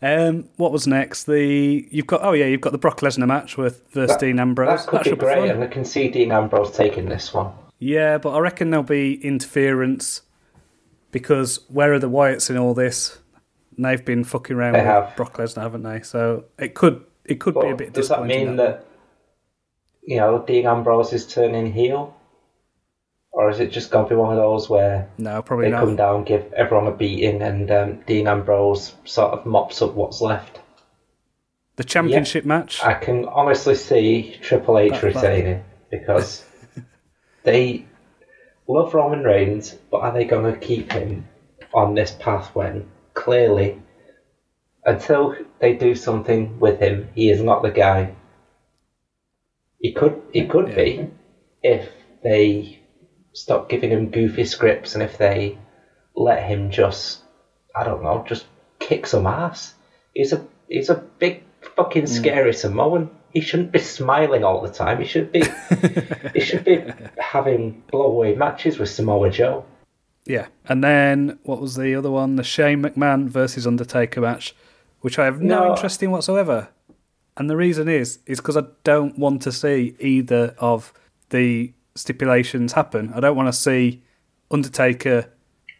Um, 0.00 0.48
what 0.56 0.72
was 0.72 0.86
next? 0.86 1.24
The 1.24 1.86
you've 1.90 2.06
got 2.06 2.22
oh 2.22 2.32
yeah, 2.32 2.46
you've 2.46 2.60
got 2.60 2.72
the 2.72 2.78
Brock 2.78 3.00
Lesnar 3.00 3.26
match 3.26 3.56
with 3.56 3.82
versus 3.92 4.16
That- 4.16 4.20
Dean 4.20 4.38
Ambrose. 4.38 4.84
That 4.86 4.90
could 4.90 5.02
be 5.04 5.10
should 5.10 5.18
great, 5.18 5.38
fun. 5.38 5.50
and 5.50 5.62
I 5.64 5.66
can 5.66 5.84
see 5.84 6.08
Dean 6.08 6.32
Ambrose 6.32 6.70
taking 6.76 7.06
this 7.08 7.34
one. 7.34 7.52
Yeah, 7.78 8.18
but 8.18 8.30
I 8.30 8.38
reckon 8.38 8.70
there'll 8.70 8.82
be 8.84 9.14
interference 9.24 10.22
because 11.10 11.60
where 11.68 11.92
are 11.92 11.98
the 11.98 12.08
Wyatts 12.10 12.50
in 12.50 12.56
all 12.56 12.74
this? 12.74 13.18
And 13.76 13.84
they've 13.84 14.04
been 14.04 14.24
fucking 14.24 14.56
around 14.56 14.72
They 14.74 14.80
with 14.80 14.86
have. 14.86 15.14
Brock 15.16 15.36
Lesnar, 15.36 15.62
haven't 15.62 15.82
they? 15.82 16.00
So 16.02 16.44
it 16.58 16.74
could 16.74 17.04
it 17.24 17.40
could 17.40 17.54
But 17.54 17.62
be 17.64 17.70
a 17.70 17.76
bit 17.76 17.92
does 17.92 18.08
that 18.08 18.24
mean 18.24 18.56
that 18.56 18.84
you 20.02 20.16
know 20.16 20.42
Dean 20.46 20.66
Ambrose 20.66 21.12
is 21.12 21.26
turning 21.26 21.72
heel, 21.72 22.16
or 23.38 23.48
is 23.50 23.60
it 23.60 23.70
just 23.70 23.92
going 23.92 24.04
to 24.04 24.08
be 24.08 24.16
one 24.16 24.32
of 24.32 24.36
those 24.36 24.68
where 24.68 25.08
no, 25.16 25.40
probably 25.42 25.66
they 25.66 25.70
not. 25.70 25.78
come 25.84 25.94
down, 25.94 26.24
give 26.24 26.52
everyone 26.54 26.88
a 26.88 26.90
beating, 26.90 27.40
and 27.40 27.70
um, 27.70 28.00
Dean 28.04 28.26
Ambrose 28.26 28.94
sort 29.04 29.32
of 29.32 29.46
mops 29.46 29.80
up 29.80 29.94
what's 29.94 30.20
left? 30.20 30.58
The 31.76 31.84
championship 31.84 32.44
match. 32.44 32.82
I 32.82 32.94
can 32.94 33.26
honestly 33.26 33.76
see 33.76 34.36
Triple 34.42 34.76
H 34.78 34.90
That- 34.90 35.00
that- 35.00 35.14
retaining 35.14 35.64
because 35.88 36.44
they 37.44 37.86
love 38.66 38.92
Roman 38.92 39.22
Reigns, 39.22 39.72
but 39.88 39.98
are 39.98 40.12
they 40.12 40.24
going 40.24 40.52
to 40.52 40.58
keep 40.58 40.90
him 40.90 41.28
on 41.72 41.94
this 41.94 42.10
path 42.10 42.52
when 42.56 42.90
clearly, 43.14 43.80
until 44.84 45.36
they 45.60 45.74
do 45.74 45.94
something 45.94 46.58
with 46.58 46.80
him, 46.80 47.08
he 47.14 47.30
is 47.30 47.40
not 47.40 47.62
the 47.62 47.70
guy. 47.70 48.16
He 49.78 49.92
could, 49.92 50.20
he 50.32 50.48
could 50.48 50.70
Yeah. 50.70 50.74
be, 50.74 51.10
if 51.62 51.88
they 52.24 52.80
stop 53.32 53.68
giving 53.68 53.90
him 53.90 54.10
goofy 54.10 54.44
scripts 54.44 54.94
and 54.94 55.02
if 55.02 55.18
they 55.18 55.58
let 56.14 56.42
him 56.42 56.70
just, 56.70 57.20
I 57.74 57.84
don't 57.84 58.02
know, 58.02 58.24
just 58.26 58.46
kick 58.78 59.06
some 59.06 59.26
ass. 59.26 59.74
He's 60.14 60.32
a, 60.32 60.44
he's 60.68 60.90
a 60.90 60.96
big 60.96 61.44
fucking 61.76 62.04
mm. 62.04 62.08
scary 62.08 62.52
Samoan. 62.52 63.10
He 63.32 63.40
shouldn't 63.40 63.72
be 63.72 63.78
smiling 63.78 64.42
all 64.42 64.62
the 64.62 64.72
time. 64.72 65.00
He 65.00 65.06
should 65.06 65.30
be, 65.30 65.44
he 66.34 66.40
should 66.40 66.64
be 66.64 66.82
having 67.18 67.82
blowaway 67.92 68.36
matches 68.36 68.78
with 68.78 68.88
Samoa 68.88 69.30
Joe. 69.30 69.64
Yeah, 70.24 70.48
and 70.66 70.84
then 70.84 71.38
what 71.44 71.60
was 71.60 71.76
the 71.76 71.94
other 71.94 72.10
one? 72.10 72.36
The 72.36 72.44
Shane 72.44 72.82
McMahon 72.82 73.28
versus 73.28 73.66
Undertaker 73.66 74.20
match, 74.20 74.54
which 75.00 75.18
I 75.18 75.24
have 75.24 75.40
no, 75.40 75.64
No. 75.64 75.70
interest 75.70 76.02
in 76.02 76.10
whatsoever. 76.10 76.68
And 77.38 77.48
the 77.48 77.56
reason 77.56 77.88
is 77.88 78.18
is 78.26 78.38
because 78.38 78.56
I 78.56 78.64
don't 78.84 79.18
want 79.18 79.42
to 79.42 79.52
see 79.52 79.94
either 80.00 80.54
of 80.58 80.92
the 81.30 81.72
stipulations 81.98 82.72
happen. 82.72 83.12
I 83.14 83.20
don't 83.20 83.36
want 83.36 83.48
to 83.48 83.52
see 83.52 84.02
Undertaker 84.50 85.30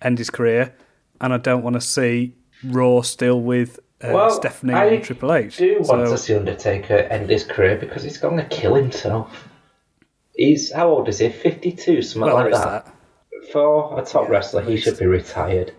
end 0.03 0.19
his 0.19 0.31
career, 0.31 0.75
and 1.21 1.33
I 1.33 1.39
don't 1.39 1.63
want 1.63 1.75
to 1.75 1.81
see 1.81 2.35
Raw 2.65 3.03
still 3.03 3.41
with 3.41 3.79
uh, 4.03 4.11
Well, 4.13 4.31
Stephanie 4.31 4.75
I 4.75 4.85
and 4.87 5.05
Triple 5.05 5.33
H. 5.33 5.57
do 5.57 5.79
want 5.81 6.07
to 6.09 6.19
see 6.19 6.35
Undertaker 6.35 6.95
end 6.95 7.31
his 7.31 7.45
career 7.45 7.77
because 7.77 8.03
he's 8.03 8.19
going 8.19 8.37
to 8.37 8.45
kill 8.45 8.75
himself. 8.75 9.49
He's 10.35 10.73
how 10.73 10.89
old 10.89 11.09
is 11.09 11.19
he? 11.19 11.31
Fifty-two, 11.31 12.03
something 12.03 12.33
well, 12.33 12.37
like 12.37 12.53
that. 12.53 12.85
that. 12.87 12.95
For 13.53 13.99
a 13.99 14.05
top 14.05 14.25
Yeah, 14.27 14.31
wrestler, 14.31 14.63
he 14.63 14.77
should 14.77 14.99
be 14.99 15.07
retired. 15.07 15.73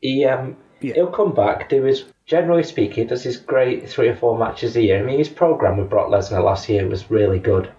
He 0.00 0.24
um 0.24 0.56
Yeah. 0.80 0.94
he'll 0.94 1.10
come 1.10 1.34
back, 1.34 1.68
do 1.68 1.82
his 1.82 2.04
generally 2.26 2.62
speaking, 2.62 3.06
does 3.06 3.22
his 3.24 3.38
great 3.38 3.88
three 3.88 4.08
or 4.08 4.16
four 4.16 4.38
matches 4.38 4.76
a 4.76 4.82
year. 4.82 4.98
I 5.00 5.02
mean 5.02 5.18
his 5.18 5.28
programme 5.28 5.78
with 5.78 5.90
Brock 5.90 6.10
Lesnar 6.10 6.44
last 6.44 6.68
year 6.68 6.86
was 6.86 7.10
really 7.10 7.38
good. 7.38 7.72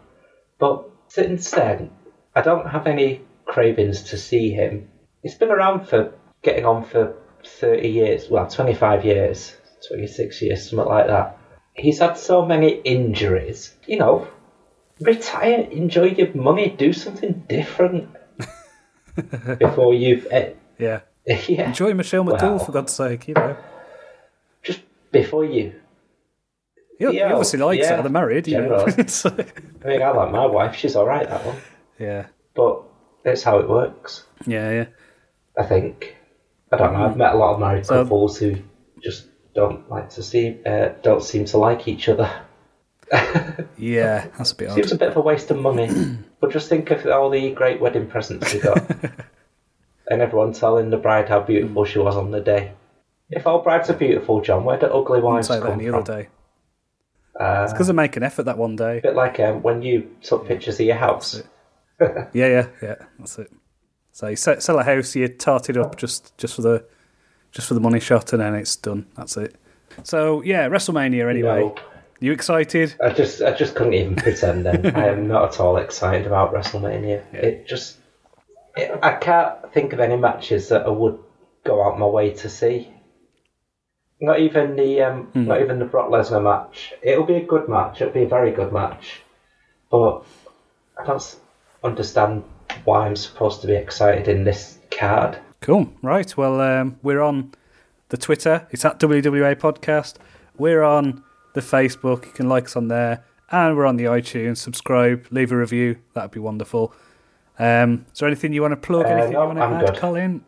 But 0.60 0.90
since 1.08 1.52
then, 1.52 1.92
I 2.36 2.42
don't 2.42 2.68
have 2.68 2.88
any 2.88 3.22
cravings 3.46 4.04
to 4.04 4.18
see 4.18 4.52
him. 4.52 4.90
He's 5.24 5.36
been 5.36 5.52
around 5.52 5.88
for 5.88 6.14
getting 6.42 6.66
on 6.66 6.84
for 6.86 7.16
thirty 7.60 7.90
years, 7.90 8.30
well, 8.30 8.48
twenty 8.48 8.74
five 8.74 9.06
years, 9.06 9.56
twenty 9.88 10.08
six 10.08 10.42
years, 10.42 10.70
something 10.70 10.88
like 10.88 11.08
that. 11.08 11.38
He's 11.74 12.00
had 12.00 12.18
so 12.18 12.46
many 12.46 12.70
injuries. 12.70 13.76
You 13.86 14.00
know, 14.00 14.28
retire, 15.00 15.68
enjoy 15.72 16.06
your 16.10 16.34
money, 16.34 16.70
do 16.70 16.92
something 16.94 17.46
different 17.48 18.10
before 19.60 19.94
you've. 19.94 20.28
Uh, 20.32 20.50
Yeah, 20.80 21.02
yeah, 21.26 21.68
enjoy 21.68 21.94
Michelle 21.94 22.24
McDougall 22.26 22.60
Wow. 22.60 22.66
for 22.66 22.72
God's 22.72 22.94
sake. 22.94 23.28
You 23.28 23.34
know, 23.36 23.58
just 24.64 24.82
before 25.12 25.46
you. 25.46 25.74
He, 27.00 27.06
he 27.12 27.22
obviously 27.22 27.60
likes 27.60 27.82
yeah. 27.84 28.01
They're 28.01 28.10
married. 28.10 28.48
You 28.48 28.62
know? 28.62 28.86
So- 29.08 29.30
I 29.84 29.88
mean, 29.88 30.01
I 30.01 30.10
like 30.10 30.32
my 30.32 30.46
wife; 30.46 30.75
she's 30.75 30.96
all 30.96 31.06
right 31.06 31.27
that 31.27 31.46
one. 31.46 31.56
yeah, 32.00 32.27
But 32.56 32.82
that's 33.24 33.44
how 33.44 33.60
it 33.60 33.70
works. 33.70 34.25
yeah, 34.46 34.72
yeah. 34.72 34.86
I 35.58 35.63
think. 35.63 36.16
I 36.72 36.77
don't 36.77 36.94
know. 36.94 37.06
I've 37.06 37.16
met 37.18 37.34
a 37.34 37.38
lot 37.38 37.54
of 37.54 37.60
married 37.60 37.86
So- 37.86 38.04
couples 38.04 38.38
who 38.38 38.56
just 39.04 39.27
don't 39.54 39.89
like 39.89 40.10
to 40.12 40.22
see, 40.24 40.58
uh, 40.66 40.89
don't 41.01 41.24
seem 41.24 41.46
to 41.46 41.58
like 41.58 41.88
each 41.88 42.10
other. 42.10 42.30
Yeah, 43.77 44.27
that's 44.38 44.51
a 44.51 44.56
bit 44.56 44.70
odd. 44.70 44.75
Seems 44.75 44.92
a 44.92 44.98
bit 44.98 45.10
of 45.10 45.18
a 45.18 45.22
waste 45.22 45.51
of 45.51 45.60
money. 45.60 46.18
but 46.42 46.51
just 46.51 46.68
think 46.68 46.89
of 46.92 47.06
all 47.06 47.30
the 47.30 47.51
great 47.51 47.80
wedding 47.80 48.08
presents 48.08 48.54
you 48.54 48.60
got, 48.62 48.77
and 50.10 50.22
everyone 50.22 50.54
telling 50.54 50.89
the 50.89 50.98
bride 50.98 51.30
how 51.30 51.39
beautiful 51.42 51.86
she 51.86 52.00
was 52.00 52.16
on 52.16 52.32
the 52.32 52.42
day. 52.42 52.72
If 53.30 53.46
all 53.46 53.62
brides 53.62 53.89
are 53.89 53.94
beautiful, 53.94 54.42
John, 54.42 54.63
where 54.63 54.77
do 54.80 54.88
ugly 54.88 55.22
wives 55.22 55.48
come 55.48 55.62
from? 55.62 55.94
other 55.96 56.24
day. 56.24 56.30
Uh, 57.39 57.70
Because 57.72 57.89
I 57.89 57.94
make 57.94 58.17
an 58.17 58.24
effort 58.24 58.44
that 58.44 58.58
one 58.58 58.75
day. 58.75 58.98
a 59.00 59.01
bit 59.01 59.15
like 59.15 59.39
um, 59.39 59.62
when 59.62 59.82
you 59.82 60.10
took 60.22 60.48
pictures 60.48 60.79
of 60.79 60.86
your 60.86 60.96
house. 60.96 61.41
Yeah, 62.00 62.27
yeah, 62.34 62.67
yeah. 62.82 62.96
That's 63.17 63.39
it. 63.39 63.51
So 64.12 64.27
you 64.27 64.36
se- 64.36 64.60
sell 64.60 64.79
a 64.79 64.84
house, 64.84 65.15
you 65.15 65.27
tart 65.27 65.70
it 65.70 65.77
up 65.77 65.96
just 65.98 66.36
just 66.38 66.56
for 66.56 66.62
the 66.63 66.86
just 67.51 67.67
for 67.67 67.74
the 67.75 67.79
money 67.79 68.00
shot, 68.00 68.34
and 68.34 68.41
then 68.41 68.56
it's 68.56 68.75
done. 68.75 69.06
That's 69.15 69.38
it. 69.38 69.56
So 70.03 70.41
yeah, 70.41 70.67
WrestleMania. 70.70 71.29
Anyway, 71.29 71.60
No, 71.62 71.75
you 72.20 72.32
excited? 72.32 72.96
I 73.03 73.10
just, 73.12 73.41
I 73.41 73.51
just 73.51 73.75
couldn't 73.75 73.94
even 73.94 74.15
pretend. 74.15 74.65
Then 74.65 74.96
I 74.96 75.08
am 75.08 75.27
not 75.27 75.53
at 75.53 75.60
all 75.60 75.77
excited 75.77 76.25
about 76.27 76.53
WrestleMania. 76.53 77.22
It 77.34 77.67
just, 77.67 77.98
it, 78.75 78.91
I 79.03 79.13
can't 79.13 79.72
think 79.74 79.94
of 79.94 80.00
any 80.00 80.17
matches 80.17 80.70
that 80.70 80.86
I 80.86 80.89
would 80.89 81.20
go 81.63 81.84
out 81.84 82.00
my 82.00 82.06
way 82.08 82.32
to 82.34 82.50
see. 82.50 82.91
Not 84.20 84.40
even 84.40 84.76
the, 84.76 85.02
um, 85.02 85.30
not 85.36 85.62
even 85.62 85.78
the 85.80 85.86
Brock 85.86 86.10
Lesnar 86.10 86.42
match. 86.42 86.94
It'll 87.04 87.26
be 87.26 87.36
a 87.36 87.46
good 87.46 87.70
match. 87.70 88.02
It'll 88.02 88.14
be 88.14 88.24
a 88.24 88.28
very 88.28 88.52
good 88.52 88.74
match, 88.74 89.22
but 89.92 90.24
I 91.00 91.06
don't 91.06 91.36
understand 91.84 92.44
why 92.84 93.06
I'm 93.06 93.16
supposed 93.16 93.62
to 93.62 93.68
be 93.68 93.76
excited 93.76 94.28
in 94.28 94.44
this 94.44 94.80
card. 94.90 95.38
Cool. 95.62 95.90
Right. 96.02 96.36
Well, 96.36 96.60
um, 96.62 97.00
we're 97.04 97.22
on 97.22 97.52
the 98.10 98.18
Twitter. 98.18 98.68
It's 98.72 98.86
at 98.86 99.00
WWA 99.00 99.56
Podcast. 99.56 100.16
We're 100.58 100.84
on 100.84 101.24
the 101.54 101.62
Facebook. 101.62 102.26
You 102.26 102.32
can 102.32 102.50
like 102.50 102.66
us 102.66 102.76
on 102.76 102.88
there, 102.88 103.24
and 103.52 103.78
we're 103.78 103.86
on 103.86 103.98
the 103.98 104.06
iTunes. 104.06 104.58
Subscribe, 104.58 105.28
leave 105.32 105.52
a 105.52 105.58
review. 105.58 105.98
That'd 106.14 106.32
be 106.32 106.40
wonderful. 106.40 106.94
Um, 107.60 108.06
is 108.14 108.20
there 108.20 108.28
anything 108.28 108.54
you 108.54 108.62
want 108.62 108.74
to 108.74 108.78
plug? 108.78 109.06
Uh, 109.06 109.10
anything 109.10 109.34
no, 109.34 109.42
you 109.42 109.48
want 109.48 109.60
to 109.60 109.64
I'm 109.64 109.74
add, 109.74 109.86
good. 109.88 109.98
Colin? 109.98 110.44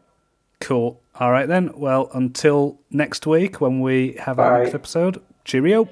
Cool. 0.62 1.01
All 1.16 1.32
right 1.32 1.48
then. 1.48 1.72
Well, 1.75 2.10
until 2.13 2.80
next 2.92 3.25
week 3.25 3.62
when 3.62 3.80
we 3.82 4.13
have 4.20 4.39
our 4.39 4.58
Bye. 4.58 4.63
next 4.63 4.75
episode. 4.75 5.22
Cheerio. 5.46 5.89